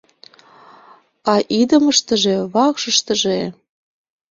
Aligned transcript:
А 1.33 1.33
идымыштыже, 1.59 2.35
вакшыштыже... 2.53 3.39